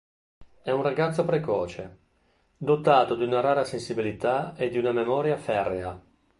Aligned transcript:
È 0.63 0.71
un 0.71 0.81
ragazzo 0.81 1.23
precoce, 1.25 1.99
dotato 2.57 3.13
di 3.13 3.23
una 3.23 3.39
rara 3.39 3.63
sensibilità 3.63 4.55
e 4.55 4.69
di 4.69 4.81
memoria 4.81 5.37
ferrea. 5.37 6.01